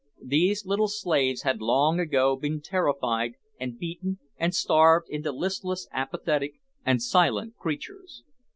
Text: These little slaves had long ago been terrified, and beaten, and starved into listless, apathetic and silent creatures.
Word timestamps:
These 0.25 0.65
little 0.65 0.87
slaves 0.87 1.43
had 1.43 1.61
long 1.61 1.99
ago 1.99 2.35
been 2.35 2.59
terrified, 2.59 3.33
and 3.59 3.77
beaten, 3.77 4.17
and 4.35 4.51
starved 4.55 5.07
into 5.11 5.31
listless, 5.31 5.87
apathetic 5.91 6.55
and 6.83 7.03
silent 7.03 7.55
creatures. 7.57 8.23